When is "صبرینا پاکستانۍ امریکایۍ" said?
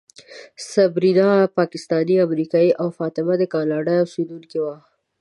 0.71-2.69